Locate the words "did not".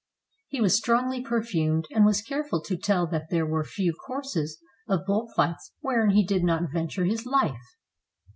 6.25-6.71